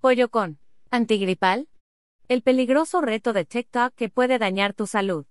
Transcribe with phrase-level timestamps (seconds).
[0.00, 0.60] Pollo con
[0.90, 1.68] antigripal.
[2.28, 5.26] El peligroso reto de TikTok que puede dañar tu salud.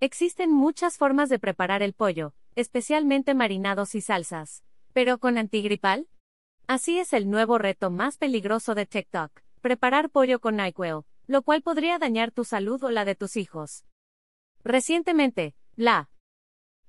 [0.00, 4.64] Existen muchas formas de preparar el pollo, especialmente marinados y salsas.
[4.94, 6.08] ¿Pero con antigripal?
[6.66, 11.60] Así es el nuevo reto más peligroso de TikTok, preparar pollo con NyQuil, lo cual
[11.60, 13.84] podría dañar tu salud o la de tus hijos.
[14.62, 16.08] Recientemente, la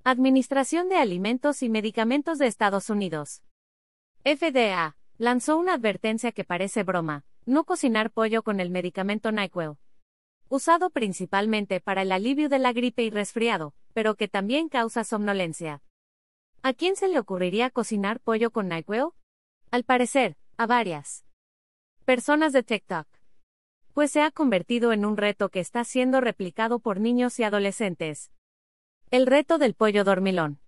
[0.06, 3.44] Administración de Alimentos y Medicamentos de Estados Unidos,
[4.24, 9.78] FDA, lanzó una advertencia que parece broma, no cocinar pollo con el medicamento NyQuil.
[10.50, 15.82] Usado principalmente para el alivio de la gripe y resfriado, pero que también causa somnolencia.
[16.62, 19.10] ¿A quién se le ocurriría cocinar pollo con NyQuil?
[19.72, 21.26] Al parecer, a varias
[22.06, 23.08] personas de TikTok.
[23.94, 28.32] Pues se ha convertido en un reto que está siendo replicado por niños y adolescentes.
[29.10, 30.60] El reto del pollo dormilón.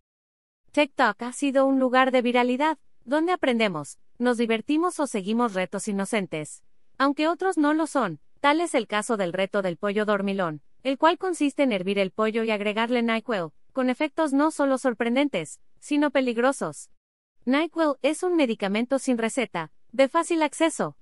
[0.71, 6.63] TikTok ha sido un lugar de viralidad, donde aprendemos, nos divertimos o seguimos retos inocentes.
[6.98, 10.98] Aunque otros no lo son, tal es el caso del reto del pollo dormilón, el
[10.98, 16.12] cual consiste en hervir el pollo y agregarle NyQuil, con efectos no solo sorprendentes, sino
[16.12, 16.90] peligrosos.
[17.45, 20.98] NyQuil es un medicamento sin receta, de fácil acceso.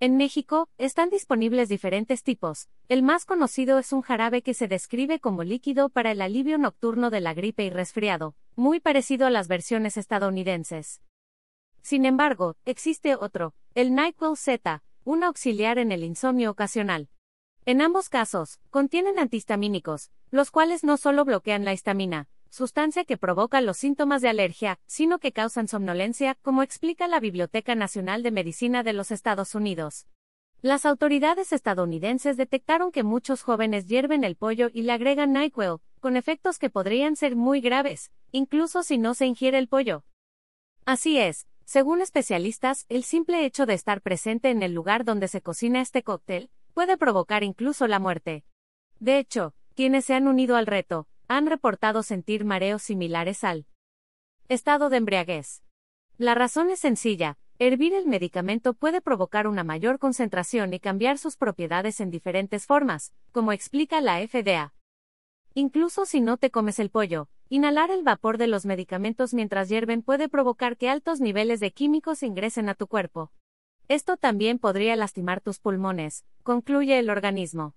[0.00, 2.68] En México, están disponibles diferentes tipos.
[2.88, 7.10] El más conocido es un jarabe que se describe como líquido para el alivio nocturno
[7.10, 11.00] de la gripe y resfriado, muy parecido a las versiones estadounidenses.
[11.84, 17.10] Sin embargo, existe otro, el NyQuil Z, un auxiliar en el insomnio ocasional.
[17.66, 23.60] En ambos casos, contienen antihistamínicos, los cuales no solo bloquean la histamina, sustancia que provoca
[23.60, 28.82] los síntomas de alergia, sino que causan somnolencia, como explica la Biblioteca Nacional de Medicina
[28.82, 30.06] de los Estados Unidos.
[30.62, 36.16] Las autoridades estadounidenses detectaron que muchos jóvenes hierven el pollo y le agregan NyQuil, con
[36.16, 40.02] efectos que podrían ser muy graves, incluso si no se ingiere el pollo.
[40.86, 45.40] Así es, según especialistas, el simple hecho de estar presente en el lugar donde se
[45.40, 48.44] cocina este cóctel puede provocar incluso la muerte.
[49.00, 53.66] De hecho, quienes se han unido al reto, han reportado sentir mareos similares al
[54.48, 55.62] estado de embriaguez.
[56.18, 61.36] La razón es sencilla, hervir el medicamento puede provocar una mayor concentración y cambiar sus
[61.36, 64.74] propiedades en diferentes formas, como explica la FDA.
[65.54, 70.02] Incluso si no te comes el pollo, inhalar el vapor de los medicamentos mientras hierven
[70.02, 73.32] puede provocar que altos niveles de químicos ingresen a tu cuerpo.
[73.88, 77.74] Esto también podría lastimar tus pulmones, concluye el organismo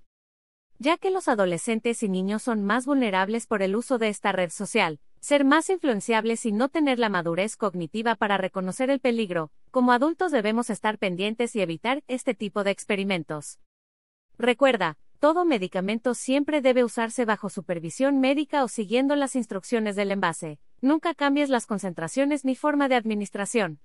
[0.79, 4.51] ya que los adolescentes y niños son más vulnerables por el uso de esta red
[4.51, 9.91] social, ser más influenciables y no tener la madurez cognitiva para reconocer el peligro, como
[9.91, 13.59] adultos debemos estar pendientes y evitar este tipo de experimentos.
[14.37, 20.59] Recuerda, todo medicamento siempre debe usarse bajo supervisión médica o siguiendo las instrucciones del envase.
[20.79, 23.79] Nunca cambies las concentraciones ni forma de administración.